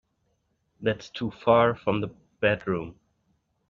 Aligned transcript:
That's 0.81 1.11
too 1.11 1.29
far 1.29 1.75
from 1.75 2.01
the 2.01 2.07
bedroom. 2.39 2.95